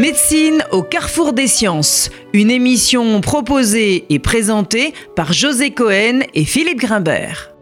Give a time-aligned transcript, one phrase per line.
[0.00, 6.78] Médecine au carrefour des sciences, une émission proposée et présentée par José Cohen et Philippe
[6.78, 7.52] Grimbert.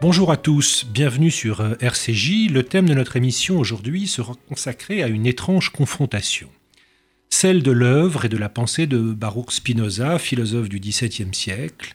[0.00, 2.50] Bonjour à tous, bienvenue sur euh, RCJ.
[2.50, 6.48] Le thème de notre émission aujourd'hui sera consacré à une étrange confrontation.
[7.30, 11.94] Celle de l'œuvre et de la pensée de Baruch Spinoza, philosophe du XVIIe siècle,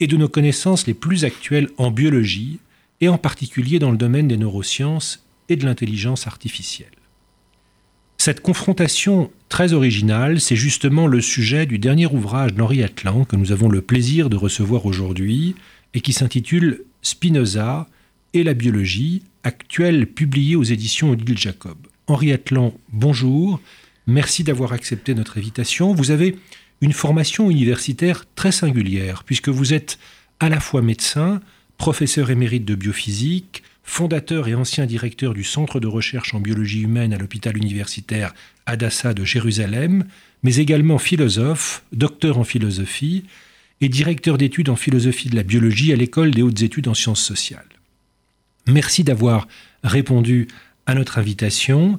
[0.00, 2.58] et de nos connaissances les plus actuelles en biologie,
[3.00, 6.88] et en particulier dans le domaine des neurosciences et de l'intelligence artificielle.
[8.18, 13.52] Cette confrontation très originale, c'est justement le sujet du dernier ouvrage d'Henri Atlan que nous
[13.52, 15.54] avons le plaisir de recevoir aujourd'hui
[15.94, 17.88] et qui s'intitule Spinoza
[18.34, 21.78] et la biologie, actuel publié aux éditions Odile Jacob.
[22.06, 23.58] Henri Atlan, bonjour.
[24.06, 25.94] Merci d'avoir accepté notre invitation.
[25.94, 26.36] Vous avez
[26.80, 29.98] une formation universitaire très singulière, puisque vous êtes
[30.38, 31.40] à la fois médecin,
[31.76, 37.12] professeur émérite de biophysique, fondateur et ancien directeur du Centre de recherche en biologie humaine
[37.12, 38.32] à l'hôpital universitaire
[38.66, 40.04] Adassa de Jérusalem,
[40.42, 43.24] mais également philosophe, docteur en philosophie
[43.80, 47.22] et directeur d'études en philosophie de la biologie à l'école des hautes études en sciences
[47.22, 47.64] sociales.
[48.66, 49.48] Merci d'avoir
[49.82, 50.48] répondu
[50.86, 51.98] à notre invitation.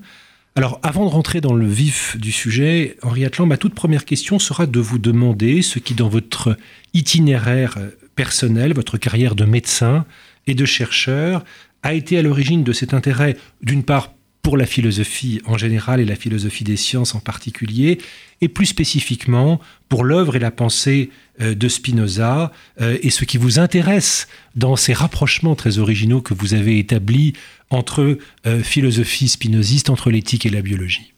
[0.56, 4.38] Alors, avant de rentrer dans le vif du sujet, Henri Atlan, ma toute première question
[4.38, 6.58] sera de vous demander ce qui, dans votre
[6.94, 7.78] itinéraire
[8.18, 10.06] personnel, votre carrière de médecin
[10.48, 11.46] et de chercheur,
[11.84, 16.06] a été à l'origine de cet intérêt, d'une part, pour la philosophie en général et
[16.06, 18.00] la philosophie des sciences en particulier,
[18.42, 21.12] et plus spécifiquement pour l'œuvre et la pensée
[21.42, 26.34] euh, de Spinoza, euh, et ce qui vous intéresse dans ces rapprochements très originaux que
[26.34, 27.34] vous avez établis
[27.70, 31.14] entre euh, philosophie spinoziste, entre l'éthique et la biologie.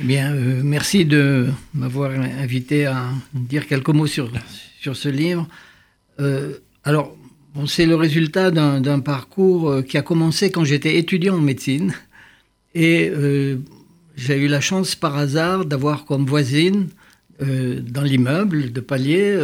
[0.00, 4.32] Eh bien, merci de m'avoir invité à dire quelques mots sur,
[4.80, 5.46] sur ce livre.
[6.84, 7.14] Alors,
[7.66, 11.92] c'est le résultat d'un parcours qui a commencé quand j'étais étudiant en médecine.
[12.74, 13.12] Et
[14.16, 16.88] j'ai eu la chance par hasard d'avoir comme voisine
[17.40, 19.38] dans l'immeuble de palier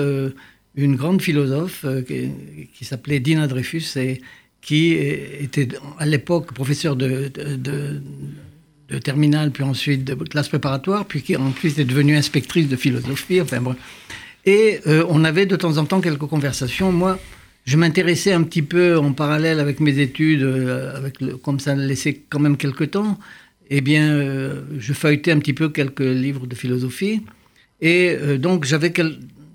[0.76, 3.96] une grande philosophe qui, s'appelait Dina Dreyfus.
[3.96, 4.20] Et
[4.66, 8.02] qui était à l'époque professeur de, de,
[8.88, 12.74] de, terminale, puis ensuite de classe préparatoire, puis qui en plus est devenue inspectrice de
[12.74, 13.40] philosophie.
[13.40, 13.62] Enfin,
[14.44, 16.90] Et euh, on avait de temps en temps quelques conversations.
[16.90, 17.16] Moi,
[17.66, 22.22] je m'intéressais un petit peu en parallèle avec mes études, euh, avec comme ça laissait
[22.30, 23.18] quand même quelques temps.
[23.68, 27.22] Eh bien, euh, je feuilletais un petit peu quelques livres de philosophie.
[27.82, 28.90] Et donc, j'avais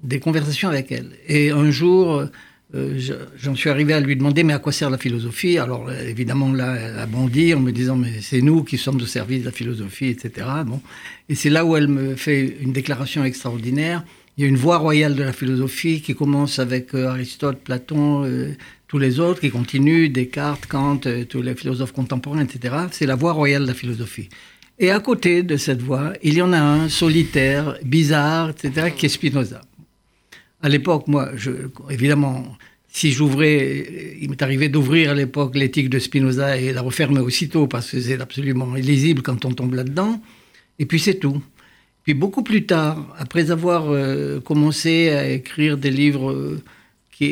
[0.04, 1.10] des conversations avec elle.
[1.28, 2.28] Et un jour,
[2.74, 2.98] euh,
[3.38, 5.58] j'en suis arrivé à lui demander mais à quoi sert la philosophie?
[5.58, 8.96] Alors euh, évidemment là, elle a bondi en me disant mais c'est nous qui sommes
[8.96, 10.48] au service de la philosophie, etc.
[10.66, 10.80] Bon.
[11.28, 14.06] Et c'est là où elle me fait une déclaration extraordinaire.
[14.38, 18.26] Il y a une voie royale de la philosophie qui commence avec euh, Aristote, Platon,
[18.88, 22.76] tous les autres, qui continue, Descartes, Kant, tous les philosophes contemporains, etc.
[22.92, 24.30] C'est la voie royale de la philosophie.
[24.80, 29.06] Et à côté de cette voie, il y en a un solitaire, bizarre, etc., qui
[29.06, 29.62] est Spinoza.
[30.62, 31.30] À l'époque, moi,
[31.90, 37.20] évidemment, si j'ouvrais, il m'est arrivé d'ouvrir à l'époque l'éthique de Spinoza et la refermer
[37.20, 40.22] aussitôt parce que c'est absolument illisible quand on tombe là-dedans.
[40.78, 41.42] Et puis c'est tout.
[42.04, 46.62] Puis beaucoup plus tard, après avoir euh, commencé à écrire des livres euh,
[47.12, 47.26] qui,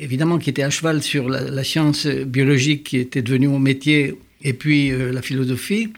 [0.00, 4.52] évidemment, qui étaient à cheval sur la, science biologique qui était devenue mon métier et
[4.52, 5.92] puis euh, la philosophie,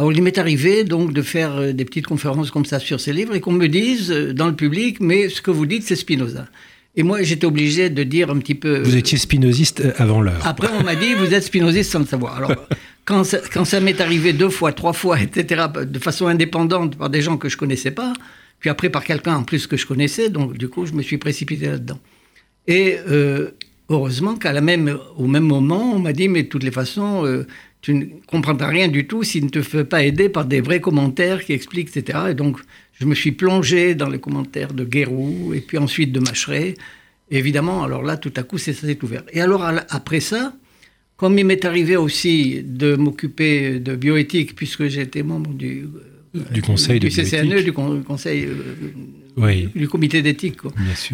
[0.00, 3.40] il m'est arrivé donc de faire des petites conférences comme ça sur ces livres et
[3.40, 6.48] qu'on me dise dans le public, mais ce que vous dites, c'est Spinoza.
[6.94, 8.82] Et moi, j'étais obligé de dire un petit peu.
[8.82, 10.46] Vous étiez spinoziste euh, avant l'heure.
[10.46, 12.36] Après, on m'a dit, vous êtes spinoziste sans le savoir.
[12.36, 12.54] Alors,
[13.04, 17.08] quand ça, quand ça m'est arrivé deux fois, trois fois, etc., de façon indépendante par
[17.08, 18.12] des gens que je connaissais pas,
[18.60, 21.18] puis après par quelqu'un en plus que je connaissais, donc du coup, je me suis
[21.18, 21.98] précipité là-dedans.
[22.68, 22.98] Et
[23.88, 27.24] heureusement qu'à la même, au même moment, on m'a dit, mais de toutes les façons,
[27.82, 30.80] tu ne comprendras rien du tout s'il ne te fait pas aider par des vrais
[30.80, 32.18] commentaires qui expliquent, etc.
[32.30, 32.58] Et donc,
[32.98, 36.76] je me suis plongé dans les commentaires de Guérou et puis ensuite de Macheret.
[37.30, 39.24] évidemment, alors là, tout à coup, ça s'est ouvert.
[39.32, 40.54] Et alors, après ça,
[41.16, 45.88] comme il m'est arrivé aussi de m'occuper de bioéthique, puisque j'étais membre du,
[46.52, 48.46] du conseil du, du CCNE, du conseil
[49.38, 50.58] euh, du comité d'éthique.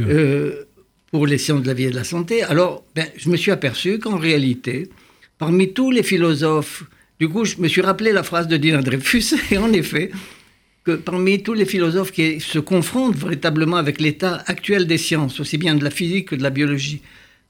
[0.00, 0.64] Euh,
[1.10, 2.42] pour les sciences de la vie et de la santé.
[2.42, 4.90] Alors, ben, je me suis aperçu qu'en réalité,
[5.38, 6.85] parmi tous les philosophes,
[7.19, 10.11] du coup, je me suis rappelé la phrase de Dylan Dreyfus, et en effet,
[10.85, 15.58] que parmi tous les philosophes qui se confrontent véritablement avec l'état actuel des sciences, aussi
[15.58, 17.02] bien de la physique que de la biologie,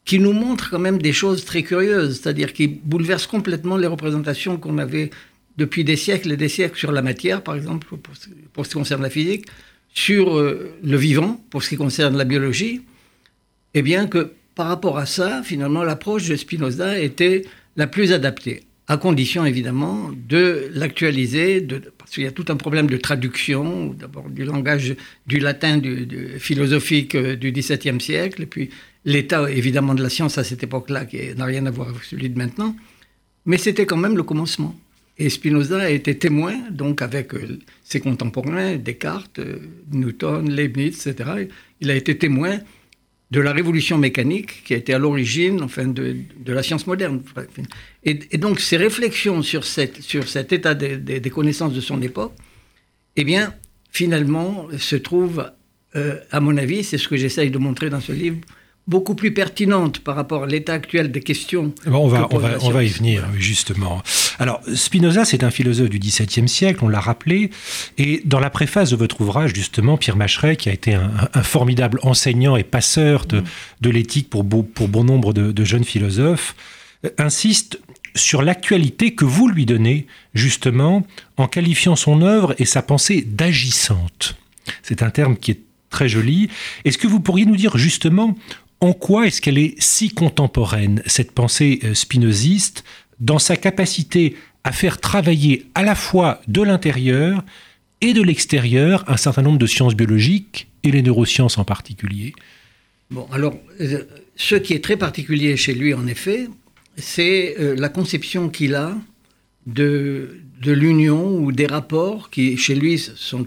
[0.04, 4.56] qui nous montrent quand même des choses très curieuses, c'est-à-dire qui bouleversent complètement les représentations
[4.56, 5.10] qu'on avait
[5.58, 7.86] depuis des siècles et des siècles sur la matière, par exemple,
[8.52, 9.46] pour ce qui concerne la physique,
[9.92, 12.82] sur euh, le vivant, pour ce qui concerne la biologie,
[13.74, 17.44] eh bien que par rapport à ça, finalement, l'approche de Spinoza était
[17.78, 21.64] la plus adaptée, à condition évidemment de l'actualiser,
[21.96, 24.96] parce qu'il y a tout un problème de traduction, d'abord du langage
[25.26, 28.70] du latin du, philosophique euh, du XVIIe siècle, et puis
[29.04, 32.28] l'état évidemment de la science à cette époque-là, qui n'a rien à voir avec celui
[32.28, 32.74] de maintenant,
[33.46, 34.74] mais c'était quand même le commencement.
[35.16, 39.58] Et Spinoza a été témoin, donc avec euh, ses contemporains, Descartes, euh,
[39.92, 41.46] Newton, Leibniz, etc.
[41.80, 42.58] Il a été témoin
[43.30, 47.22] de la révolution mécanique qui a été à l'origine enfin, de, la science moderne.
[48.04, 52.32] Et, donc ces réflexions sur, cette, sur cet état des, connaissances de son époque,
[53.16, 53.54] eh bien,
[53.90, 55.50] finalement, se trouvent,
[55.96, 58.38] euh, à mon avis, c'est ce que j'essaye de montrer dans ce livre,
[58.88, 61.74] beaucoup plus pertinente par rapport à l'état actuel des questions.
[61.86, 64.02] on, va, on, va, on va y venir, justement.
[64.38, 67.50] Alors, Spinoza, c'est un philosophe du XVIIe siècle, on l'a rappelé,
[67.98, 71.10] et dans la préface de votre ouvrage, justement, Pierre Macheret, qui a été un,
[71.42, 73.44] formidable enseignant et passeur de,
[73.82, 76.56] de l'éthique pour, pour bon nombre de, de jeunes philosophes,
[77.04, 77.78] euh, insiste
[78.16, 81.06] sur l'actualité que vous lui donnez, justement,
[81.36, 84.36] en qualifiant son œuvre et sa pensée d'agissante.
[84.82, 86.48] C'est un terme qui est très joli.
[86.84, 88.36] Est-ce que vous pourriez nous dire justement
[88.80, 92.84] en quoi est-ce qu'elle est si contemporaine, cette pensée euh, spinoziste,
[93.20, 97.44] dans sa capacité à faire travailler à la fois de l'intérieur
[98.00, 102.32] et de l'extérieur un certain nombre de sciences biologiques et les neurosciences en particulier?
[103.10, 104.04] Bon, alors, euh,
[104.36, 106.48] ce qui est très particulier chez lui, en effet,
[106.96, 108.96] c'est euh, la conception qu'il a
[109.66, 113.46] de, de l'union ou des rapports qui, chez lui, sont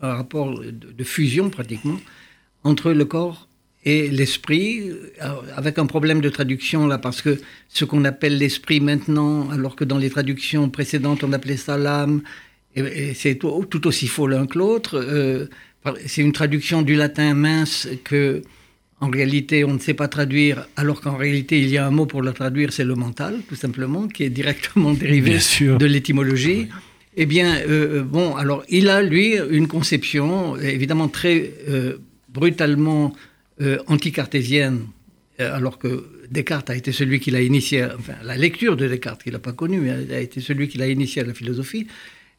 [0.00, 2.00] un rapport de fusion pratiquement
[2.64, 3.48] entre le corps
[3.84, 8.80] et l'esprit, euh, avec un problème de traduction là, parce que ce qu'on appelle l'esprit
[8.80, 12.22] maintenant, alors que dans les traductions précédentes on appelait ça l'âme,
[12.76, 14.96] et, c'est tout, aussi faux l'un que l'autre.
[14.96, 15.46] Euh,
[16.06, 18.42] c'est une traduction du latin mince que,
[19.00, 22.04] en réalité, on ne sait pas traduire, alors qu'en réalité, il y a un mot
[22.04, 26.68] pour le traduire, c'est le mental, tout simplement, qui est directement dérivé de l'étymologie.
[27.16, 31.54] Eh bien, euh, bon, alors, il a, lui, une conception, évidemment, très
[32.28, 33.14] brutalement
[33.60, 34.86] euh, anticartésienne,
[35.40, 39.22] euh, alors que Descartes a été celui qui l'a initié, enfin la lecture de Descartes,
[39.22, 41.86] qu'il n'a pas connu, mais a été celui qui l'a initié à la philosophie,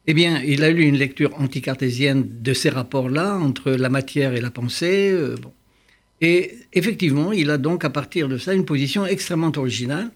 [0.06, 4.40] eh bien, il a eu une lecture anticartésienne de ces rapports-là entre la matière et
[4.40, 5.10] la pensée.
[5.12, 5.36] Euh.
[6.20, 10.10] Et effectivement, il a donc à partir de ça une position extrêmement originale,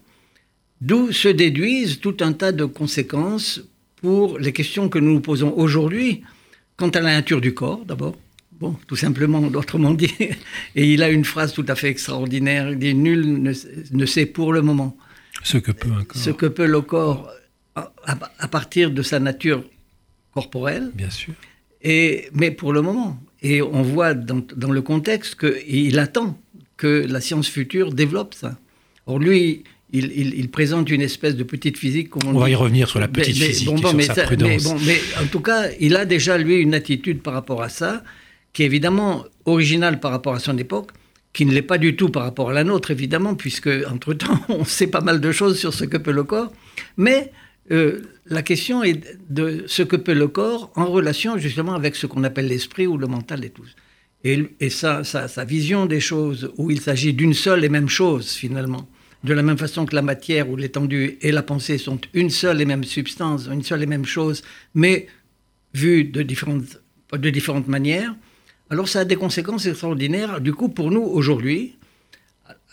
[0.81, 3.61] d'où se déduisent tout un tas de conséquences
[3.97, 6.23] pour les questions que nous nous posons aujourd'hui
[6.75, 8.15] quant à la nature du corps, d'abord,
[8.59, 10.13] Bon, tout simplement, autrement dit.
[10.75, 12.71] Et il a une phrase tout à fait extraordinaire.
[12.71, 13.53] Il dit Nul
[13.91, 14.97] ne, sait pour le moment
[15.43, 16.21] ce que peut un corps.
[16.21, 17.31] Ce que peut le corps
[17.75, 19.63] à, partir de sa nature
[20.33, 20.91] corporelle.
[20.95, 21.33] Bien sûr.
[21.83, 23.21] Et, mais pour le moment.
[23.43, 26.39] Et on voit dans, dans le contexte qu'il attend
[26.75, 28.57] que la science future développe ça.
[29.05, 29.63] Or, lui,
[29.93, 32.15] il, présente une espèce de petite physique.
[32.25, 34.73] on, va y revenir sur la petite physique, sur sa prudence.
[34.85, 38.03] mais, en tout cas, il a déjà, lui, une attitude par rapport à ça
[38.57, 40.89] qui est évidemment original par rapport à son époque,
[41.31, 44.65] qui ne l'est pas du tout par rapport à la nôtre, évidemment, puisque, entre-temps, on
[44.65, 46.51] sait pas mal de choses sur ce que peut le corps.
[46.97, 47.31] Mais
[47.69, 52.07] euh, la question est de ce que peut le corps en relation justement avec ce
[52.07, 53.67] qu'on appelle l'esprit ou le mental et tout.
[54.23, 58.31] Et, et sa, sa, vision des choses, où il s'agit d'une seule et même chose,
[58.31, 58.89] finalement.
[59.23, 62.59] De la même façon que la matière ou l'étendue et la pensée sont une seule
[62.59, 64.41] et même substance, une seule et même chose,
[64.73, 65.05] mais
[65.75, 66.81] vues de différentes,
[67.13, 68.15] de différentes manières,
[68.69, 71.75] alors ça a des conséquences extraordinaires, du coup, pour nous aujourd'hui.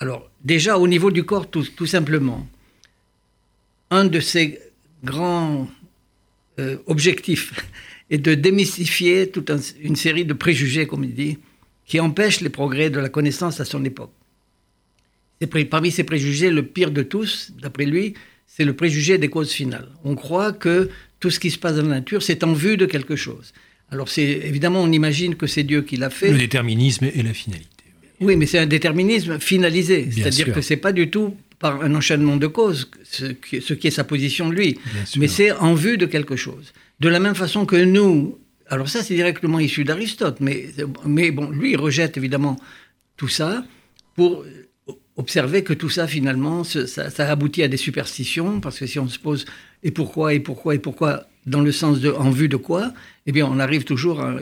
[0.00, 2.46] Alors, déjà au niveau du corps, tout, simplement,
[3.90, 4.60] un de ces
[5.04, 5.68] grands
[6.58, 7.52] euh, objectifs
[8.10, 11.38] est de démystifier toute une série de préjugés, comme il dit,
[11.86, 14.12] qui empêchent les progrès de la connaissance à son époque.
[15.70, 18.14] Parmi ces préjugés, le pire de tous, d'après lui,
[18.46, 19.88] c'est le préjugé des causes finales.
[20.04, 20.88] On croit que
[21.20, 23.52] tout ce qui se passe dans la nature, c'est en vue de quelque chose.
[23.94, 26.32] Alors c'est évidemment, on imagine que c'est Dieu qui l'a fait.
[26.32, 27.68] Le déterminisme et la finalité.
[28.20, 32.36] Oui, mais c'est un déterminisme finalisé, c'est-à-dire que c'est pas du tout par un enchaînement
[32.36, 34.78] de causes, ce qui, est sa position de lui,
[35.16, 36.72] mais c'est en vue de quelque chose.
[36.98, 38.36] De la même façon que nous,
[38.66, 40.66] alors ça c'est directement issu d'Aristote, mais,
[41.06, 42.56] mais bon, lui il rejette évidemment
[43.16, 43.64] tout ça
[44.16, 44.44] pour
[45.16, 49.08] observer que tout ça finalement, ça, ça aboutit à des superstitions, parce que si on
[49.08, 49.44] se pose
[49.84, 52.92] et pourquoi, et pourquoi, et pourquoi, dans le sens de en vue de quoi,
[53.26, 54.36] eh bien, on arrive toujours à,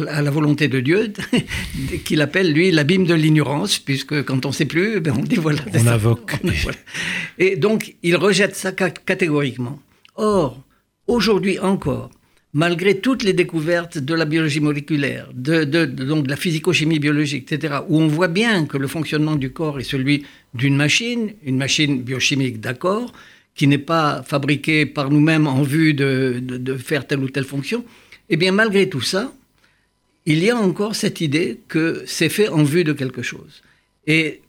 [0.00, 1.12] la volonté de Dieu,
[2.04, 5.36] qu'il appelle, lui, l'abîme de l'ignorance, puisque quand on ne sait plus, eh on dit
[5.36, 5.60] voilà.
[5.74, 6.38] On invoque.
[7.38, 9.78] Et donc, il rejette ça catégoriquement.
[10.16, 10.62] Or,
[11.06, 12.10] aujourd'hui encore,
[12.52, 17.78] malgré toutes les découvertes de la biologie moléculaire, de, donc de la physico-chimie biologique, etc.,
[17.88, 22.02] où on voit bien que le fonctionnement du corps est celui d'une machine, une machine
[22.02, 23.12] biochimique, d'accord,
[23.54, 27.84] qui n'est pas fabriquée par nous-mêmes en vue de, faire telle ou telle fonction,
[28.28, 29.32] eh bien malgré tout ça,
[30.26, 33.62] il y a encore cette idée que c'est fait en vue de quelque chose.
[34.06, 34.42] Et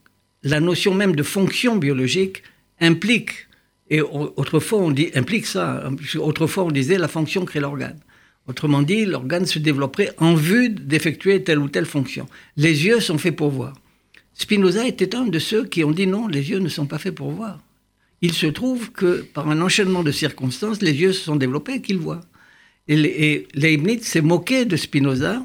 [0.43, 2.43] la notion même de fonction biologique
[2.79, 3.47] implique
[3.91, 5.91] et autrefois, on dit, implique ça.
[6.15, 7.99] Autrefois, on disait la fonction crée l'organe.
[8.47, 12.25] Autrement dit, l'organe se développerait en vue d'effectuer telle ou telle fonction.
[12.55, 13.73] Les yeux sont faits pour voir.
[14.33, 17.13] Spinoza était un de ceux qui ont dit non, les yeux ne sont pas faits
[17.13, 17.59] pour voir.
[18.21, 21.81] Il se trouve que par un enchaînement de circonstances, les yeux se sont développés et
[21.81, 22.21] qu'ils voient.
[22.87, 25.43] Et, Leibniz s'est moqué de Spinoza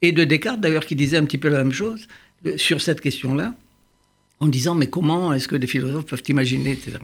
[0.00, 2.06] et de Descartes, d'ailleurs, qui disait un petit peu la même chose
[2.46, 3.54] euh, sur cette question-là,
[4.40, 6.98] en disant mais comment est-ce que des philosophes peuvent imaginer, etc.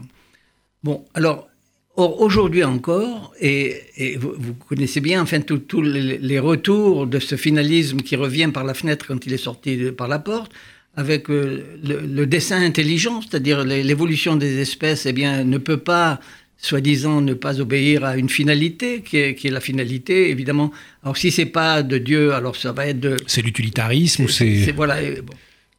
[0.83, 1.47] Bon, alors,
[1.95, 8.49] aujourd'hui encore, et, vous, connaissez bien enfin tous les, retours de ce finalisme qui revient
[8.53, 10.51] par la fenêtre quand il est sorti par la porte,
[10.95, 16.19] avec euh, le, dessin intelligent, c'est-à-dire l'évolution des espèces, eh bien, ne peut pas
[16.57, 20.71] soi-disant ne pas obéir à une finalité, qui est, la finalité, évidemment.
[21.01, 23.17] Alors si c'est pas de Dieu, alors ça va être de...
[23.25, 24.71] C'est l'utilitarisme ou c'est...
[24.71, 25.01] Voilà.
[25.01, 25.33] Et, bon.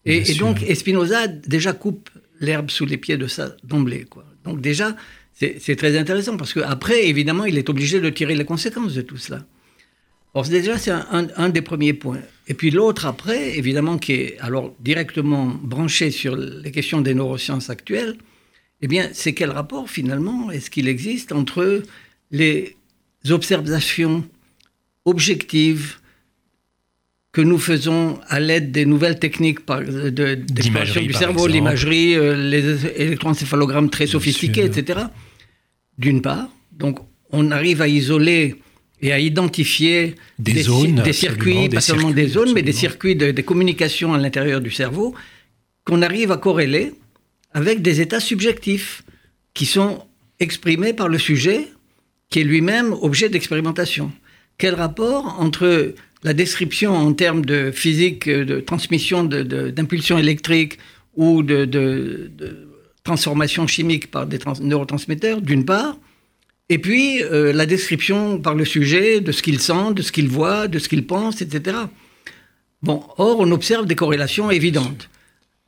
[0.05, 4.07] et, donc, Spinoza déjà coupe l'herbe sous les pieds de ça d'emblée.
[4.11, 4.25] Quoi.
[4.45, 4.97] Donc déjà,
[5.35, 9.17] c'est très intéressant parce qu'après, évidemment, il est obligé de tirer les conséquences de tout
[9.17, 9.45] cela.
[10.35, 12.21] Alors déjà, c'est un, des premiers points.
[12.49, 17.69] Et puis l'autre après, évidemment, qui est alors directement branché sur les questions des neurosciences
[17.69, 18.17] actuelles,
[18.81, 21.83] eh bien, c'est quel rapport finalement est-ce qu'il existe entre
[22.31, 22.77] les
[23.29, 24.25] observations
[25.05, 25.99] objectives
[27.33, 33.89] que nous faisons à l'aide des nouvelles techniques d'exploration du cerveau, l'imagerie, euh, les électroencéphalogrammes
[33.89, 35.01] très sophistiqués, etc.
[35.97, 36.99] D'une part, donc
[37.31, 38.57] on arrive à isoler
[39.03, 43.33] et à identifier des, zones, des circuits, pas seulement des zones, mais des circuits de,
[43.33, 45.15] de communication à l'intérieur du cerveau,
[45.85, 46.95] qu'on arrive à corréler
[47.53, 49.03] avec des états subjectifs
[49.55, 50.05] qui sont
[50.41, 51.69] exprimés par le sujet,
[52.31, 54.13] qui est lui-même objet d'expérimentation.
[54.59, 60.79] Quel rapport entre la description en termes de physique, de transmission d'impulsions électriques
[61.17, 62.31] ou de,
[63.05, 65.97] transformation chimique par des neurotransmetteurs, d'une part,
[66.73, 70.29] et puis euh, la description par le sujet de ce qu'il sent, de ce qu'il
[70.29, 71.77] voit, de ce qu'il pense, etc.
[72.83, 75.11] Bon, or, on observe des corrélations évidentes.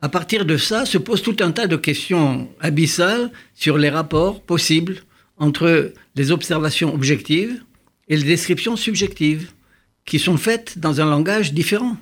[0.01, 4.41] À partir de ça, se pose tout un tas de questions abyssales sur les rapports
[4.41, 5.03] possibles
[5.37, 7.63] entre les observations objectives
[8.09, 9.51] et les descriptions subjectives
[10.07, 11.99] qui sont faites dans un langage différent,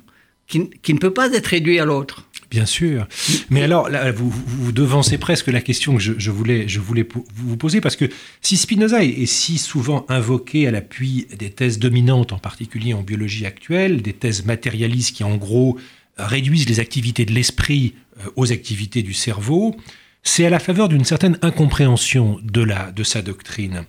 [0.47, 2.29] qui, ne peut pas être réduit à l'autre.
[2.53, 3.09] Bien sûr.
[3.49, 7.57] Mais alors, là, vous, vous, devancez presque la question que je, voulais, je voulais vous
[7.57, 8.05] poser, parce que
[8.43, 13.47] si Spinoza est, si souvent invoqué à l'appui des thèses dominantes, en particulier en biologie
[13.47, 15.79] actuelle, des thèses matérialistes qui, en gros,
[16.19, 19.75] réduisent les activités de l'esprit euh, aux activités du cerveau,
[20.23, 23.87] c'est à la faveur d'une certaine incompréhension de, la, de sa doctrine.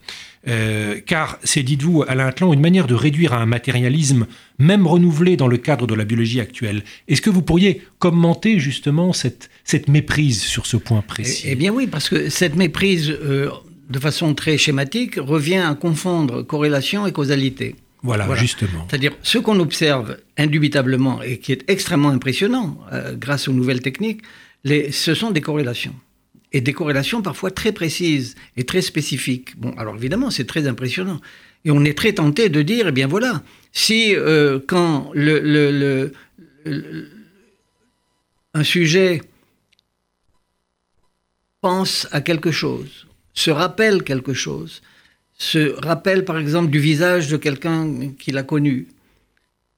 [0.47, 4.27] Euh, car c'est, dites-vous, Alain Atlan, une manière de réduire à un matérialisme
[4.59, 6.83] même renouvelé dans le cadre de la biologie actuelle.
[7.07, 11.43] Est-ce que vous pourriez commenter justement cette, cette méprise sur ce point précis?
[11.47, 13.49] Eh, eh bien oui, parce que cette méprise, euh,
[13.89, 17.75] de façon très schématique, revient à confondre corrélation et causalité.
[18.01, 18.85] Voilà, justement.
[18.89, 24.23] C'est-à-dire ce qu'on observe indubitablement et qui est extrêmement impressionnant euh, grâce aux nouvelles techniques,
[24.65, 25.95] les, ce sont des corrélations
[26.53, 29.59] et des corrélations parfois très précises et très spécifiques.
[29.59, 31.19] Bon, alors évidemment, c'est très impressionnant.
[31.65, 33.41] Et on est très tenté de dire, eh bien voilà,
[33.71, 35.11] si euh, quand
[38.53, 39.21] un sujet
[41.61, 44.81] pense à quelque chose, se rappelle quelque chose,
[45.37, 48.87] se rappelle par exemple du visage de quelqu'un qu'il a connu,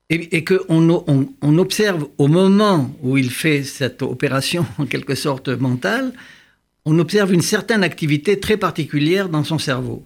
[0.10, 5.16] et, et qu'on on, on observe au moment où il fait cette opération en quelque
[5.16, 6.14] sorte mentale,
[6.86, 10.04] on observe une certaine activité très particulière dans son cerveau.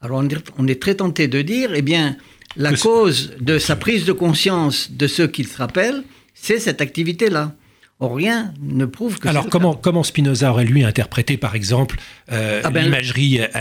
[0.00, 0.22] Alors
[0.58, 2.16] on est très tenté de dire, eh bien,
[2.56, 6.04] la cause de sa prise de conscience de ce qu'il se rappelle,
[6.34, 7.54] c'est cette activité-là.
[8.00, 9.26] Or, rien ne prouve que.
[9.26, 11.96] Alors, comment, comment Spinoza aurait lui interprété, par exemple,
[12.30, 13.60] euh, ah ben, l'imagerie à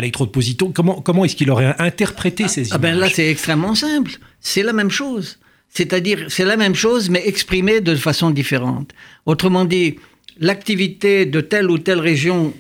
[0.75, 4.11] Comment, comment est-ce qu'il aurait interprété ah, ces images ah ben Là, c'est extrêmement simple.
[4.39, 5.39] C'est la même chose.
[5.69, 8.91] C'est-à-dire, c'est la même chose, mais exprimée de façon différente.
[9.25, 9.97] Autrement dit,
[10.39, 12.53] l'activité de telle ou telle région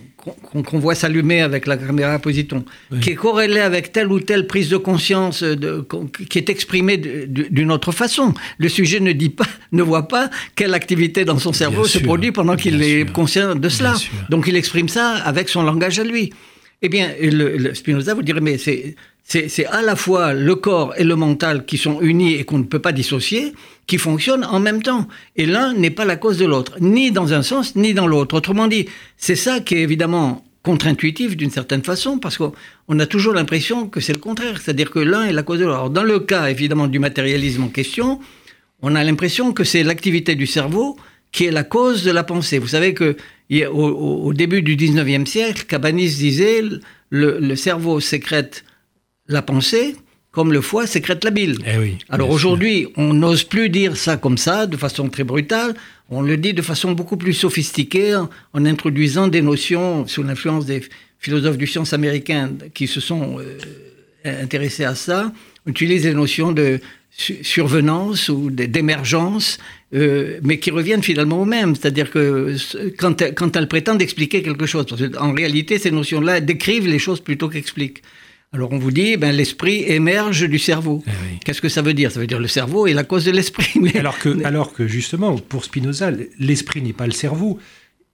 [0.43, 2.65] qu'on voit s'allumer avec la caméra positon,
[3.01, 5.85] qui est corrélée avec telle ou telle prise de conscience de,
[6.29, 8.33] qui est exprimée d'une autre façon.
[8.57, 12.31] Le sujet ne dit pas, ne voit pas quelle activité dans son cerveau se produit
[12.31, 13.95] pendant qu'il est conscient de cela.
[14.29, 16.33] Donc il exprime ça avec son langage à lui.
[16.81, 21.03] Eh bien, le, Spinoza vous dirait, mais c'est, c'est, à la fois le corps et
[21.03, 23.53] le mental qui sont unis et qu'on ne peut pas dissocier,
[23.87, 25.07] qui fonctionnent en même temps.
[25.35, 28.35] Et l'un n'est pas la cause de l'autre, ni dans un sens, ni dans l'autre.
[28.35, 33.33] Autrement dit, c'est ça qui est évidemment contre-intuitif d'une certaine façon, parce qu'on a toujours
[33.33, 35.89] l'impression que c'est le contraire, c'est-à-dire que l'un est la cause de l'autre.
[35.89, 38.19] Dans le cas, évidemment, du matérialisme en question,
[38.81, 40.97] on a l'impression que c'est l'activité du cerveau
[41.37, 42.57] qui est la cause de la pensée.
[42.57, 43.15] Vous savez que
[43.71, 46.63] au, début du 19e siècle, Cabanis disait
[47.11, 48.65] le, le cerveau sécrète
[49.27, 49.95] la pensée
[50.31, 51.59] comme le foie sécrète la bile.
[51.67, 55.75] Eh Alors aujourd'hui, on n'ose plus dire ça comme ça, de façon très brutale.
[56.09, 60.81] On le dit de façon beaucoup plus sophistiquée, en, introduisant des notions sous l'influence des
[61.19, 65.31] philosophes du science américains qui se sont euh, intéressés à ça.
[65.67, 66.79] On utilise des notions de
[67.11, 69.57] survenance ou d'émergence,
[69.93, 71.75] euh, mais qui reviennent finalement au même.
[71.75, 72.55] C'est-à-dire que
[72.97, 77.21] quand, quand elles prétendent expliquer quelque chose, parce qu'en réalité, ces notions-là décrivent les choses
[77.21, 78.01] plutôt qu'expliquent.
[78.53, 81.03] Alors on vous dit, ben, l'esprit émerge du cerveau.
[81.05, 82.11] Eh Qu'est-ce que ça veut dire?
[82.11, 83.67] Ça veut dire le cerveau est la cause de l'esprit.
[83.95, 87.59] Alors, que, alors que justement, pour Spinoza, l'esprit n'est pas le cerveau.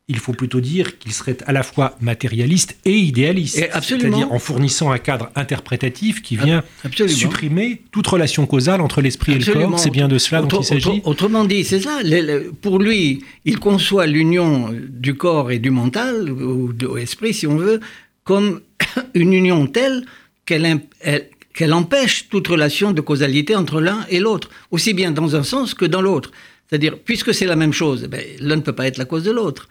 [0.10, 3.56] Il faut plutôt dire qu'il serait à la fois matérialiste et idéaliste.
[3.82, 6.62] C'est-à-dire en fournissant un cadre interprétatif qui vient
[7.08, 9.80] supprimer toute relation causale entre l'esprit et le corps.
[9.80, 11.02] C'est bien de cela dont il s'agit.
[11.06, 12.00] Autrement dit, c'est ça.
[12.62, 17.56] Pour lui, il conçoit l'union du corps et du mental, ou de l'esprit si on
[17.56, 17.80] veut,
[18.26, 18.60] comme
[19.14, 20.06] une union telle
[20.46, 25.74] qu'elle empêche toute relation de causalité entre l'un et l'autre, aussi bien dans un sens
[25.74, 26.32] que dans l'autre.
[26.70, 29.32] C'est-à-dire, puisque c'est la même chose, ben, l'un ne peut pas être la cause de
[29.32, 29.70] l'autre.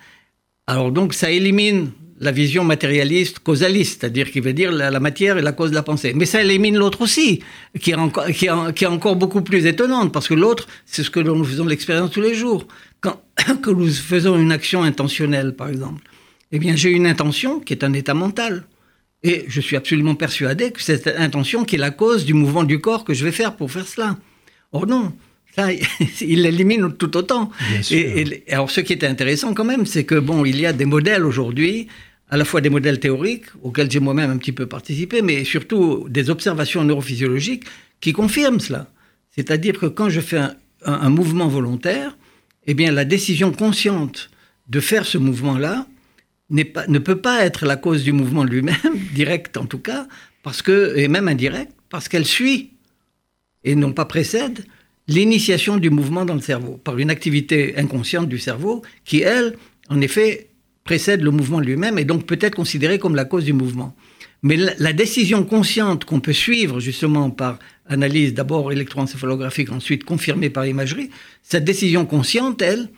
[0.67, 1.91] Alors donc, ça élimine
[2.23, 5.83] la vision matérialiste causaliste, c'est-à-dire qui veut dire la, matière est la cause de la
[5.83, 6.13] pensée.
[6.15, 7.43] Mais ça élimine l'autre aussi,
[7.81, 12.13] qui est, encore, beaucoup plus étonnante, parce que l'autre, c'est ce que nous faisons l'expérience
[12.13, 12.69] tous les jours.
[13.01, 13.21] Quand
[13.67, 16.03] nous faisons une action intentionnelle, par exemple,
[16.53, 18.65] eh bien, j'ai une intention qui est un état mental.
[19.25, 22.81] Et je suis absolument persuadé que cette intention qui est la cause du mouvement du
[22.81, 24.17] corps que je vais faire pour faire cela.
[24.73, 25.13] Or non,
[25.55, 25.69] ça,
[26.21, 27.51] il l'élimine tout autant.
[27.91, 30.85] Et, alors, ce qui est intéressant quand même, c'est que bon, il y a des
[30.85, 31.89] modèles aujourd'hui,
[32.29, 36.07] à la fois des modèles théoriques auxquels j'ai moi-même un petit peu participé, mais surtout
[36.09, 37.65] des observations neurophysiologiques
[38.01, 38.89] qui confirment cela.
[39.31, 42.17] C'est-à-dire que quand je fais un, un mouvement volontaire,
[42.67, 44.31] eh bien, la décision consciente
[44.69, 45.87] de faire ce mouvement-là
[46.65, 48.77] pas, ne peut pas être la cause du mouvement lui-même,
[49.15, 50.07] direct en tout cas,
[50.43, 52.73] parce que, et même indirect, parce qu'elle suit,
[53.65, 54.65] et non pas précède,
[55.09, 59.57] l'initiation du mouvement dans le cerveau, par une activité inconsciente du cerveau qui, elle,
[59.89, 60.49] en effet,
[60.85, 63.95] précède le mouvement lui-même et donc peut être considérée comme la cause du mouvement.
[64.43, 70.67] Mais la, décision consciente qu'on peut suivre justement par analyse d'abord électroencéphalographique, ensuite confirmée par
[70.67, 71.11] imagerie,
[71.43, 72.89] cette décision consciente, elle,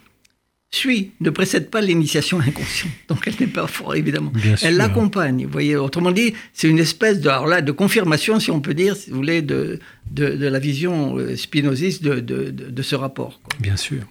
[0.74, 2.92] suit, ne précède pas l'initiation inconsciente.
[3.08, 4.32] Donc elle n'est pas forte, évidemment.
[4.62, 5.44] elle l'accompagne.
[5.44, 8.96] Vous voyez, autrement dit, c'est une espèce de, là, de confirmation, si on peut dire,
[8.96, 9.78] si vous voulez, de,
[10.10, 13.40] de, la vision euh, spinoziste de, de, ce rapport.
[13.60, 14.02] Bien sûr.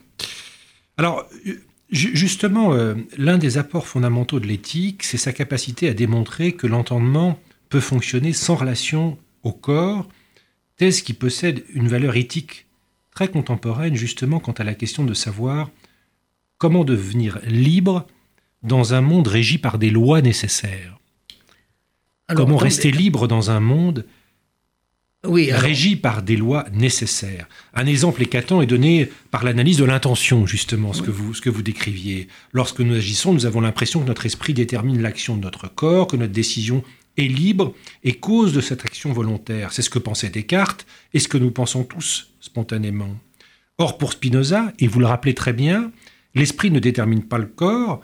[0.96, 1.28] Alors,
[1.90, 7.38] justement, euh, l'un des apports fondamentaux de l'éthique, c'est sa capacité à démontrer que l'entendement
[7.68, 10.08] peut fonctionner sans relation au corps,
[10.76, 12.66] thèse qui possède une valeur éthique
[13.14, 15.70] très contemporaine, justement, quant à la question de savoir
[16.58, 18.06] Comment devenir libre
[18.62, 20.98] dans un monde régi par des lois nécessaires
[22.34, 24.06] Comment rester libre dans un monde
[25.22, 30.92] régi par des lois nécessaires Un exemple éclatant est donné par l'analyse de l'intention, justement,
[30.92, 32.28] ce, que vous, ce que vous décriviez.
[32.52, 36.16] Lorsque nous agissons, nous avons l'impression que notre esprit détermine l'action de notre corps, que
[36.16, 36.82] notre décision
[37.16, 39.72] est libre et cause de cette action volontaire.
[39.72, 43.14] C'est ce que pensait Descartes et ce que nous pensons tous spontanément.
[43.78, 45.90] Or, pour Spinoza, et vous le rappelez très bien,
[46.34, 48.00] L'esprit ne détermine pas le corps,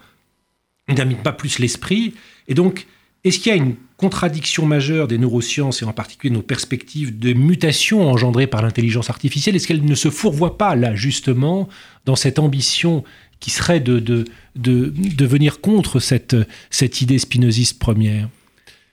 [0.88, 2.14] ne détermine pas plus l'esprit.
[2.48, 2.86] Et donc,
[3.24, 7.32] est-ce qu'il y a une contradiction majeure des neurosciences et en particulier nos perspectives de
[7.34, 9.56] mutation engendrées par l'intelligence artificielle?
[9.56, 11.68] Est-ce qu'elle ne se fourvoie pas là, justement,
[12.06, 13.04] dans cette ambition
[13.40, 14.24] qui serait de,
[14.56, 16.36] venir contre cette,
[16.70, 18.28] cette idée spinoziste première?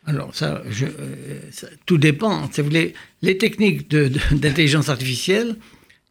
[0.06, 1.40] Alors ça, euh,
[1.86, 2.50] tout dépend.
[2.58, 5.58] Vous voulez, les techniques d'intelligence artificielle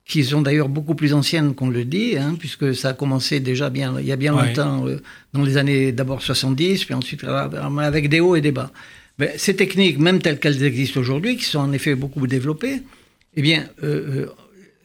[0.07, 3.71] qui sont d'ailleurs beaucoup plus anciennes qu'on le dit, hein, puisque ça a commencé déjà
[3.71, 7.49] bien, il y a bien longtemps, euh, dans les années d'abord 70, puis ensuite euh,
[7.79, 8.71] avec des hauts et des bas.
[9.19, 12.83] Mais ces techniques, même telles qu'elles existent aujourd'hui, qui sont en effet beaucoup développées,
[13.35, 14.27] eh bien, euh,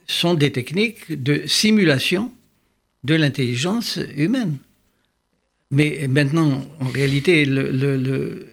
[0.08, 2.32] sont des techniques de simulation
[3.04, 4.58] de l'intelligence humaine.
[5.70, 8.48] Mais maintenant, en réalité, le, le,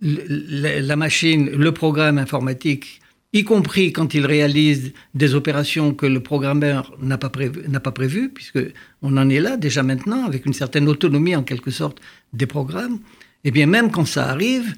[0.00, 3.00] la machine, le programme informatique
[3.32, 8.30] y compris quand il réalise des opérations que le programmeur n'a pas, prévu, pas prévues,
[8.30, 12.00] puisqu'on en est là déjà maintenant, avec une certaine autonomie en quelque sorte
[12.32, 12.98] des programmes,
[13.44, 14.74] eh bien même quand ça arrive,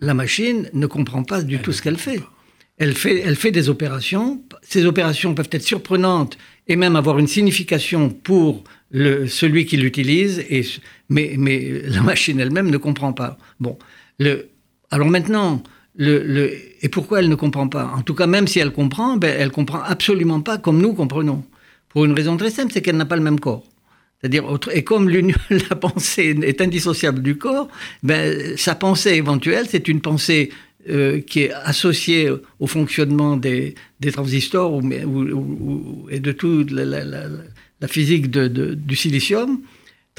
[0.00, 2.20] la machine ne comprend pas du tout ce qu'elle fait.
[2.78, 3.20] Elle, fait.
[3.20, 4.42] elle fait des opérations.
[4.62, 10.42] Ces opérations peuvent être surprenantes et même avoir une signification pour le, celui qui l'utilise,
[11.10, 13.36] mais, mais la machine elle-même ne comprend pas.
[13.60, 13.78] Bon,
[14.18, 14.48] le,
[14.90, 15.62] alors maintenant,
[16.00, 17.92] et pourquoi elle ne comprend pas?
[17.94, 21.44] En tout cas, même si elle comprend, ben, elle comprend absolument pas comme nous comprenons.
[21.90, 23.64] Pour une raison très simple, c'est qu'elle n'a pas le même corps.
[24.20, 25.08] C'est-à-dire, et comme
[25.50, 27.68] la pensée est indissociable du corps,
[28.02, 30.50] ben, sa pensée éventuelle, c'est une pensée
[30.88, 33.74] euh, qui est associée au fonctionnement des,
[34.12, 39.60] transistors ou, et de toute la, physique du silicium.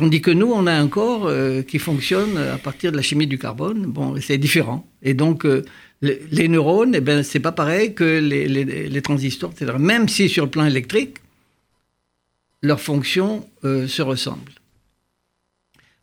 [0.02, 3.28] Tandis que nous, on a un corps euh, qui fonctionne à partir de la chimie
[3.28, 3.86] du carbone.
[3.86, 4.90] Bon, c'est différent.
[5.04, 5.64] Et donc, euh,
[6.02, 9.74] les, neurones, eh ben, c'est pas pareil que les, transistors, etc.
[9.78, 11.18] Même si sur le plan électrique,
[12.64, 14.54] leurs fonctions euh, se ressemblent.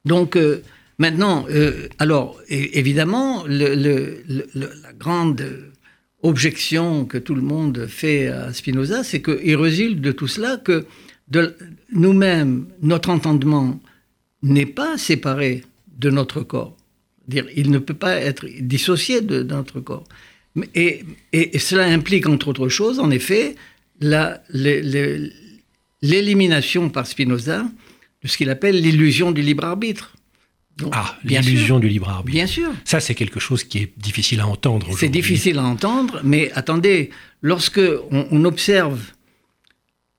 [0.04, 0.38] Donc,
[0.98, 1.46] maintenant,
[1.98, 5.44] alors, évidemment, la grande
[6.22, 10.86] objection que tout le monde fait à Spinoza, c'est qu'il résulte de tout cela que
[11.92, 13.80] nous-mêmes, notre entendement
[14.42, 15.64] n'est pas séparé
[15.96, 16.76] de notre corps.
[17.26, 20.04] Dire, il ne peut pas être dissocié de, notre corps.
[20.74, 23.54] Et, et, cela implique, entre autres choses, en effet,
[26.02, 27.64] l'élimination par Spinoza
[28.22, 30.14] de ce qu'il appelle l'illusion du libre arbitre.
[30.92, 32.34] ah, l'illusion du libre arbitre.
[32.34, 32.70] Bien sûr.
[32.84, 34.88] Ça, c'est quelque chose qui est difficile à entendre.
[34.96, 37.10] C'est difficile à entendre, mais attendez,
[37.42, 39.00] lorsque on, observe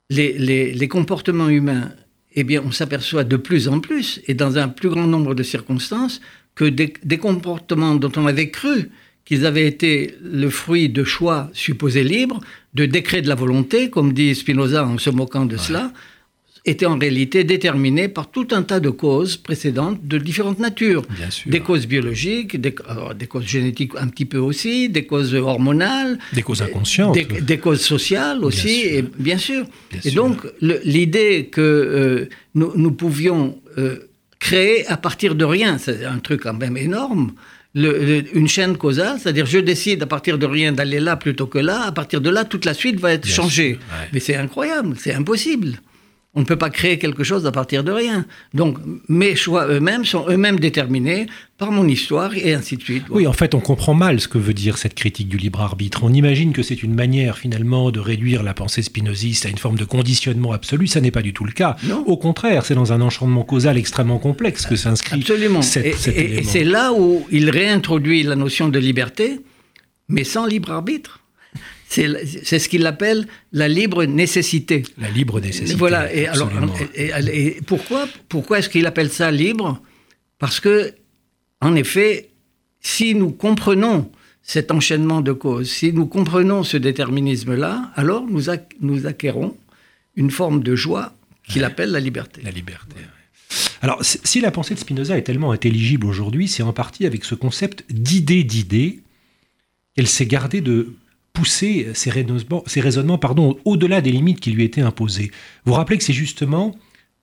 [0.10, 0.34] les,
[0.74, 1.92] les, comportements humains,
[2.36, 5.44] eh bien, on s'aperçoit de plus en plus, et dans un plus grand nombre de
[5.44, 6.22] circonstances,
[6.56, 8.90] que des, des comportements dont on avait cru
[9.26, 12.40] qu'ils avaient été le fruit de choix supposés libres,
[12.74, 15.92] de décrets de la volonté, comme dit Spinoza en se moquant de cela,
[16.66, 21.04] étaient en réalité déterminés par tout un tas de causes précédentes de différentes natures.
[21.46, 22.76] Des causes biologiques, des,
[23.16, 26.20] des, causes génétiques un petit peu aussi, des causes hormonales.
[26.34, 27.18] Des causes inconscientes.
[27.42, 28.84] Des, causes sociales aussi,
[29.18, 29.64] bien sûr.
[29.64, 30.06] Et, bien sûr.
[30.06, 36.06] et donc, l'idée que euh, nous, nous, pouvions euh, créer à partir de rien, c'est
[36.06, 37.32] un truc quand même énorme
[37.76, 41.84] une chaîne causale, c'est-à-dire je décide à partir de rien d'aller là plutôt que là,
[41.86, 43.80] à partir de là, toute la suite va être changée.
[44.12, 45.80] Mais c'est incroyable, c'est impossible.
[46.36, 48.26] On ne peut pas créer quelque chose à partir de rien.
[48.54, 51.26] Donc mes choix eux-mêmes sont eux-mêmes déterminés
[51.58, 53.04] par mon histoire et ainsi de suite.
[53.10, 56.04] Oui, en fait, on comprend mal ce que veut dire cette critique du libre arbitre.
[56.04, 59.78] On imagine que c'est une manière finalement de réduire la pensée spinoziste à une forme
[59.78, 60.86] de conditionnement absolu.
[60.86, 61.76] Ça n'est pas du tout le cas.
[62.06, 65.62] Au contraire, c'est dans un enchaînement causal extrêment complexe que s'inscrit Absolument.
[65.84, 65.90] et,
[66.38, 69.40] et c'est là où il réintroduit la notion de liberté,
[70.08, 71.19] mais sans libre arbitre.
[71.90, 74.84] C'est ce qu'il appelle la libre nécessité.
[75.00, 75.76] La libre nécessité.
[75.76, 76.14] Voilà.
[76.14, 76.52] Et, alors,
[76.96, 79.82] et, pourquoi, pourquoi est-ce qu'il appelle ça libre?
[80.38, 80.94] Parce que,
[81.62, 82.30] en effet,
[82.80, 84.12] si nous comprenons
[84.44, 88.44] cet enchaînement de causes, si nous comprenons ce déterminisme-là, alors nous,
[88.82, 89.58] nous acquérons
[90.16, 91.14] une forme de joie
[91.48, 92.42] qu'il appelle la liberté.
[92.44, 92.96] La liberté.
[93.82, 97.34] Alors, si la pensée de Spinoza est tellement intelligible aujourd'hui, c'est en partie avec ce
[97.34, 99.00] concept d'idée d'idée
[99.96, 100.94] qu'elle s'est gardée de
[101.40, 105.32] pousser ces raisonnements, ces raisonnements pardon, au-delà des limites qui lui étaient imposées.
[105.64, 106.76] Vous rappelez que c'est justement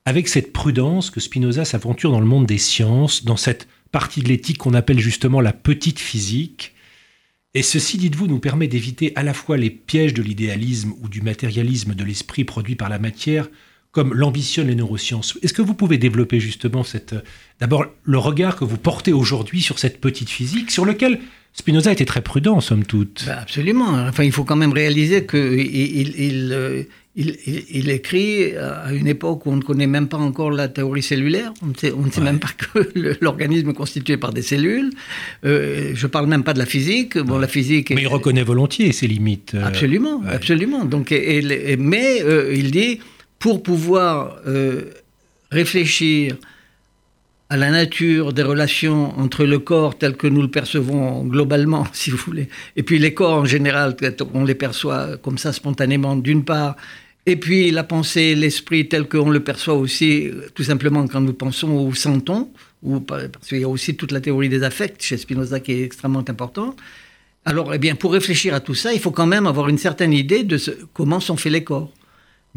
[0.05, 4.29] avec cette prudence que Spinoza s'aventure dans le monde des sciences, dans cette partie de
[4.29, 6.73] l'éthique qu'on appelle justement la petite physique.
[7.53, 11.21] Et ceci, dites-vous, nous permet d'éviter à la fois les pièges de l'idéalisme ou du
[11.21, 13.49] matérialisme de l'esprit produit par la matière,
[13.97, 15.39] comme l'ambitionnent les neurosciences.
[15.41, 17.15] Est-ce que vous pouvez développer justement cette,
[17.59, 21.19] d'abord le regard que vous portez aujourd'hui sur cette petite physique, sur lequel
[21.53, 23.23] Spinoza était très prudent, somme toute?
[23.25, 23.87] Ben, absolument.
[24.07, 26.83] Enfin, il faut quand même réaliser qu'il il, euh,
[27.15, 27.37] il,
[27.71, 31.51] il, écrit à une époque où on ne connaît même pas encore la théorie cellulaire.
[31.63, 34.91] On ne sait, on ne sait même pas que l'organisme est constitué par des cellules.
[35.43, 37.17] Euh, je parle même pas de la physique.
[37.17, 37.89] Bon, la physique.
[37.89, 39.55] Mais il reconnaît volontiers ses limites.
[39.55, 40.85] Euh, absolument, absolument.
[40.85, 42.99] Donc, mais euh, il dit
[43.39, 44.41] pour pouvoir
[45.51, 46.37] réfléchir
[47.49, 52.09] à la nature des relations entre le corps tel que nous le percevons globalement, si
[52.09, 53.95] vous voulez, et puis les corps en général,
[54.33, 56.75] on les perçoit comme ça spontanément d'une part,
[57.25, 61.85] et puis la pensée, l'esprit tel qu'on le perçoit aussi, tout simplement quand nous pensons
[61.85, 62.49] ou sentons,
[63.05, 66.23] parce qu'il y a aussi toute la théorie des affects chez Spinoza qui est extrêmement
[66.27, 66.77] importante.
[67.43, 70.13] Alors, eh bien, pour réfléchir à tout ça, il faut quand même avoir une certaine
[70.13, 70.57] idée de
[70.93, 71.91] comment sont faits les corps.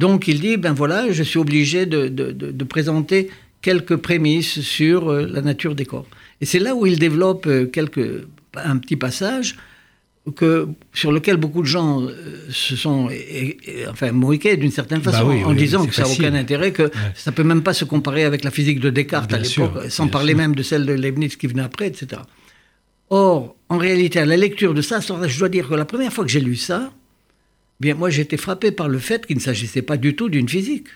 [0.01, 3.29] Donc, il dit, ben voilà, je suis obligé de, de, de présenter
[3.61, 6.07] quelques prémices sur euh, la nature des corps.
[6.41, 9.57] Et c'est là où il développe euh, quelques, un petit passage
[10.37, 12.15] que, sur lequel beaucoup de gens euh,
[12.49, 13.11] se sont
[13.91, 17.31] enfin, moqués d'une certaine bah façon, en disant que ça n'a aucun intérêt, que ça
[17.31, 20.35] ne peut même pas se comparer avec la physique de Descartes à l'époque, sans parler
[20.35, 22.23] même de celle de Leibniz qui venait après, etc.
[23.11, 26.25] Or, en réalité, à la lecture de ça, je dois dire que la première fois
[26.25, 26.91] que j'ai lu ça,
[27.81, 30.49] bien moi j'ai été frappé par le fait qu'il ne s'agissait pas du tout d'une
[30.49, 30.89] physique.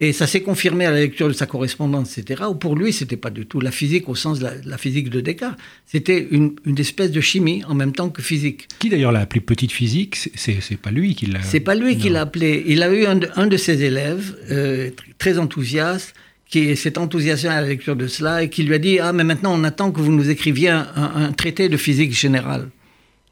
[0.00, 3.16] Et ça s'est confirmé à la lecture de sa correspondance, etc., où pour lui, c'était
[3.16, 5.58] pas du tout la physique au sens de la, physique de Descartes.
[5.86, 8.66] C'était une, espèce de chimie en même temps que physique.
[8.80, 11.40] Qui d'ailleurs l'a appelé petite physique C'est pas lui qui l'a.
[11.42, 12.64] C'est pas lui qui l'a appelé.
[12.66, 16.14] Il a eu un de, ses élèves, euh, très enthousiaste,
[16.48, 19.24] qui s'est enthousiasmé à la lecture de cela et qui lui a dit Ah, mais
[19.24, 22.68] maintenant on attend que vous nous écriviez un, un traité de physique générale,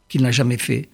[0.09, 0.89] qu'il n'a jamais fait.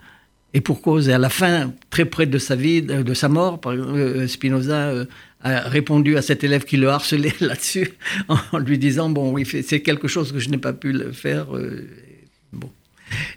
[0.55, 3.61] Et pour cause, et à la fin, très près de sa vie, de sa mort,
[3.67, 5.05] euh, Spinoza euh,
[5.43, 7.91] a répondu à cet élève qui le harcelait là-dessus,
[8.29, 11.55] en lui disant bon, oui, c'est quelque chose que je n'ai pas pu le faire.
[11.55, 11.87] Euh,
[12.53, 12.71] bon.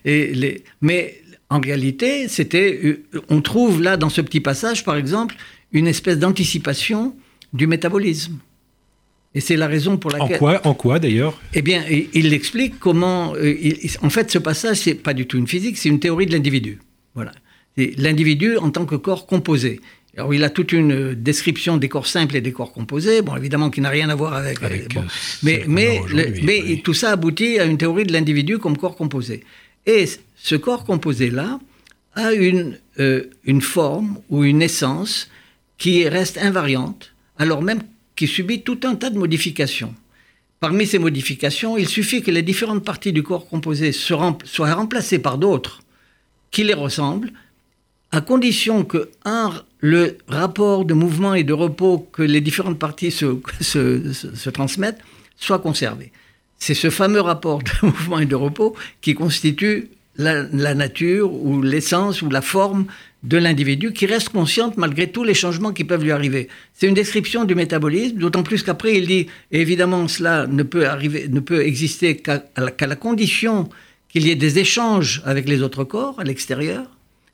[0.06, 5.36] Et les, mais en réalité, c'était, on trouve là dans ce petit passage, par exemple,
[5.74, 7.14] une espèce d'anticipation
[7.52, 8.38] du métabolisme.
[9.36, 10.36] Et c'est la raison pour laquelle.
[10.36, 11.40] En quoi, en quoi d'ailleurs?
[11.54, 13.34] Eh bien, il, explique comment.
[14.02, 16.80] en fait, ce passage, c'est pas du tout une physique, c'est une théorie de l'individu.
[17.16, 17.32] Voilà.
[17.78, 19.80] L'individu en tant que corps composé.
[20.18, 23.70] Alors, il a toute une description des corps simples et des corps composés, bon, évidemment,
[23.70, 24.62] qui n'a rien à voir avec.
[24.62, 24.68] Euh,
[25.42, 26.02] mais mais,
[26.44, 29.44] mais tout ça aboutit à une théorie de l'individu comme corps composé.
[29.86, 31.60] Et ce corps composé-là
[32.16, 35.30] a une, euh, une forme ou une essence
[35.78, 37.82] qui reste invariante, alors même
[38.18, 39.96] qu'il subit tout un tas de modifications.
[40.60, 44.36] Parmi ces modifications, il suffit que les différentes parties du corps composé soient
[44.74, 45.82] remplacées par d'autres
[46.52, 47.32] qui les ressemblent,
[48.12, 53.12] à condition que un, le rapport de mouvement et de repos que les différentes parties
[53.12, 55.02] se, se, transmettent
[55.38, 56.12] soit conservé.
[56.60, 61.62] C'est ce fameux rapport de mouvement et de repos qui constitue la, la nature ou
[61.62, 62.86] l'essence ou la forme
[63.24, 66.50] de l'individu qui reste consciente malgré tous les changements qui peuvent lui arriver.
[66.74, 71.28] C'est une description du métabolisme, d'autant plus qu'après il dit évidemment cela ne peut arriver,
[71.30, 73.70] ne peut exister qu'à la condition
[74.12, 76.86] qu'il y ait des échanges avec les autres corps à l'extérieur,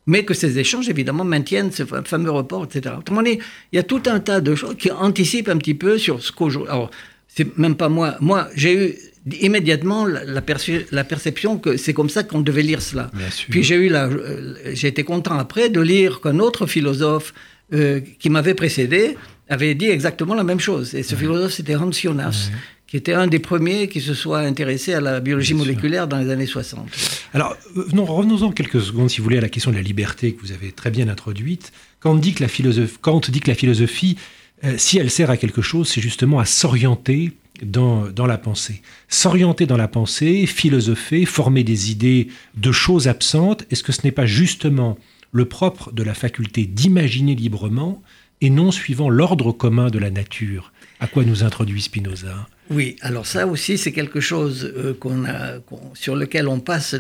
[0.06, 2.96] mais que ces échanges, évidemment, maintiennent ce fameux report, etc.
[3.00, 3.40] Autrement dit,
[3.72, 6.32] il y a tout un tas de choses qui anticipent un petit peu sur ce
[6.32, 6.72] qu'aujourd'hui...
[6.72, 6.92] Alors,
[7.28, 8.16] c'est même pas moi.
[8.20, 8.96] Moi, j'ai eu
[9.42, 13.12] immédiatement la, la, perception que c'est comme ça qu'on devait lire cela.
[13.50, 17.34] Puis j'ai eu euh, j'ai été content après de lire qu'un autre philosophe
[17.74, 19.18] euh, qui m'avait précédé
[19.50, 20.96] avait dit exactement la même chose.
[20.96, 22.50] Et ce philosophe, c'était Hans Jonas,
[22.88, 26.30] qui était un des premiers qui se soit intéressé à la biologie moléculaire dans les
[26.30, 26.88] années 60.
[27.34, 30.34] Alors, euh, non, revenons-en quelques secondes, si vous voulez, à la question de la liberté
[30.34, 31.74] que vous avez très bien introduite.
[32.00, 32.98] Kant dit que la, philosophie,
[33.30, 34.18] dit que la philosophie,
[34.64, 38.82] euh, si elle sert à quelque chose, c'est justement à s'orienter dans, dans, la pensée.
[39.10, 44.12] S'orienter dans la pensée, philosopher, former des idées de choses absentes, est-ce que ce n'est
[44.12, 44.98] pas justement
[45.34, 48.02] le propre de la faculté d'imaginer librement
[48.40, 50.72] et non suivant l'ordre commun de la nature?
[51.02, 52.48] À quoi nous introduit Spinoza?
[52.70, 55.60] Oui, alors ça aussi, c'est quelque chose euh, qu'on a,
[55.94, 56.96] sur lequel on passe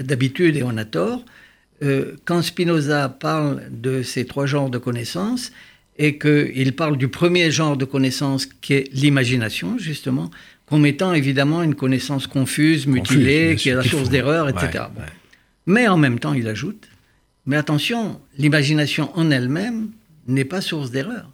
[0.00, 1.24] d'habitude et on a tort.
[1.82, 5.52] Euh, quand Spinoza parle de ces trois genres de connaissances,
[5.96, 10.30] et qu'il parle du premier genre de connaissance qui est l'imagination, justement,
[10.66, 14.84] comme étant évidemment une connaissance confuse, mutilée, qui est la source d'erreur, etc.
[15.66, 16.88] Mais en même temps, il ajoute,
[17.46, 19.90] mais attention, l'imagination en elle-même
[20.26, 21.30] n'est pas source d'erreur.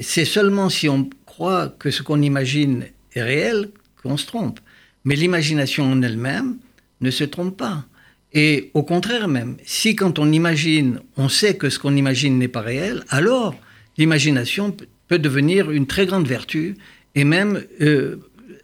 [0.00, 3.70] C'est seulement si on croit que ce qu'on imagine est réel
[4.02, 4.60] qu'on se trompe.
[5.04, 6.58] Mais l'imagination en elle-même
[7.00, 7.84] ne se trompe pas.
[8.32, 12.48] Et au contraire même, si quand on imagine, on sait que ce qu'on imagine n'est
[12.48, 13.54] pas réel, alors
[13.96, 14.76] l'imagination
[15.08, 16.76] peut devenir une très grande vertu
[17.14, 18.16] et même euh,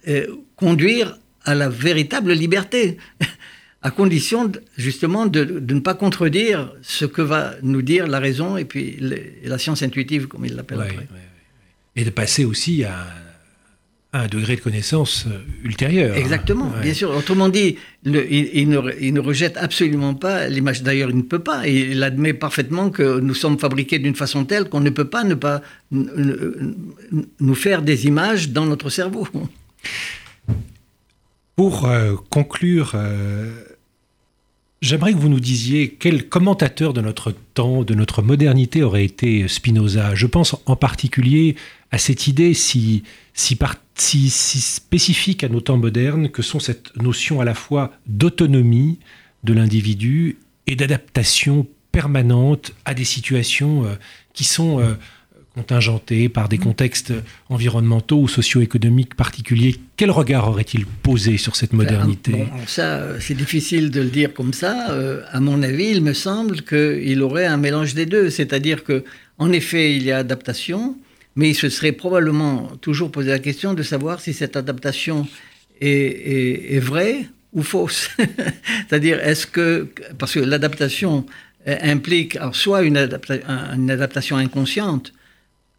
[0.07, 2.97] euh, conduire à la véritable liberté,
[3.83, 8.65] à condition justement de, ne pas contredire ce que va nous dire la raison et
[8.65, 8.97] puis
[9.43, 11.07] la science intuitive, comme il l'appelle après
[11.95, 13.07] et de passer aussi à,
[14.13, 16.17] un degré de connaissance euh, ultérieur.
[16.17, 17.11] Exactement, bien sûr.
[17.11, 20.83] Autrement dit, il, ne, rejette absolument pas l'image.
[20.83, 21.65] D'ailleurs, il ne peut pas.
[21.65, 25.35] Il admet parfaitement que nous sommes fabriqués d'une façon telle qu'on ne peut pas ne
[25.35, 29.25] pas nous faire des images dans notre cerveau.
[31.55, 33.63] Pour euh, conclure, euh,
[34.81, 39.47] J'aimerais que vous nous disiez quel commentateur de notre temps, de notre modernité aurait été
[39.47, 40.15] Spinoza.
[40.15, 41.55] Je pense en particulier
[41.91, 43.03] à cette idée si,
[43.35, 48.97] si, spécifique à nos temps modernes que sont cette notion à la fois d'autonomie
[49.43, 53.93] de l'individu et d'adaptation permanente à des situations euh,
[54.33, 54.79] qui sont,
[55.57, 57.13] euh, contingenté par des contextes
[57.49, 59.75] environnementaux ou socio-économiques particuliers.
[59.97, 64.53] Quel regard aurait-il posé sur cette modernité bon, Ça, c'est difficile de le dire comme
[64.53, 64.91] ça.
[64.91, 68.29] Euh, à mon avis, il me semble qu'il aurait un mélange des deux.
[68.29, 69.03] C'est-à-dire que,
[69.37, 70.95] en effet, il y a adaptation,
[71.35, 75.27] mais il se serait probablement toujours posé la question de savoir si cette adaptation
[75.79, 78.09] est, est vraie ou fausse.
[78.17, 79.89] C'est-à-dire, est-ce que.
[80.17, 81.25] Parce que l'adaptation
[81.67, 85.13] euh, implique alors, soit une, une adaptation inconsciente,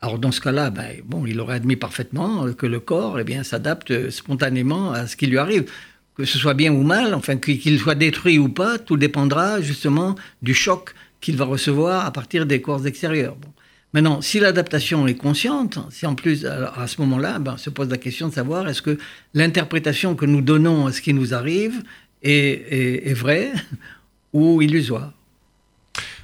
[0.02, 4.10] alors dans ce cas-là, ben, bon, il aurait admis parfaitement que le corps eh s'adapte
[4.10, 5.70] spontanément à ce qui lui arrive.
[6.16, 10.16] Que ce soit bien ou mal, enfin qu'il soit détruit ou pas, tout dépendra justement
[10.42, 13.36] du choc qu'il va recevoir à partir des corps extérieurs.
[13.36, 13.48] Bon.
[13.94, 17.96] Maintenant, si l'adaptation est consciente, si en plus, à ce moment-là, ben, se pose la
[17.96, 18.98] question de savoir est-ce que
[19.34, 21.80] l'interprétation que nous donnons à ce qui nous arrive
[22.22, 23.52] est vraie
[24.32, 25.12] ou illusoire?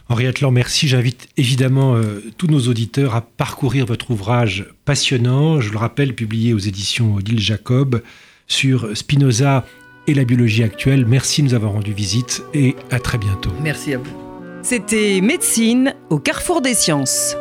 [0.09, 0.89] Henriette Laure, merci.
[0.89, 6.55] J'invite évidemment euh, tous nos auditeurs à parcourir votre ouvrage passionnant, je le rappelle, publié
[6.55, 8.03] aux éditions Odile Jacob,
[8.47, 9.67] sur Spinoza
[10.07, 11.05] et la biologie actuelle.
[11.07, 13.51] Merci de nous avoir rendu visite et à très bientôt.
[13.63, 14.17] Merci à vous.
[14.63, 17.37] C'était Médecine au carrefour des sciences.